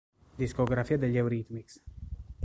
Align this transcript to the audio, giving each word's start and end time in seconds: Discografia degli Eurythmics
Discografia 0.35 0.97
degli 0.97 1.15
Eurythmics 1.19 1.79